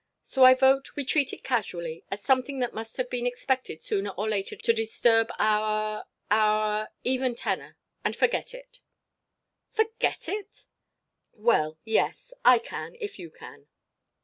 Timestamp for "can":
12.57-12.95, 13.29-13.67